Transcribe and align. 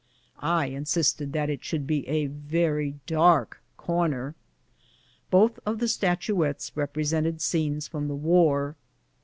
I 0.41 0.65
insisted 0.65 1.31
that 1.33 1.51
it 1.51 1.63
should 1.63 1.85
be 1.85 2.07
a 2.07 2.25
very 2.25 2.95
dark 3.05 3.61
corner! 3.77 4.33
Both 5.29 5.59
of 5.63 5.77
the 5.77 5.87
statu 5.87 6.37
ettes 6.37 6.71
represented 6.73 7.39
scenes 7.39 7.87
from 7.87 8.07
the 8.07 8.15
war. 8.15 8.75